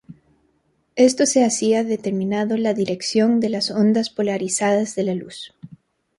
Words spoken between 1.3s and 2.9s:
hacía determinando la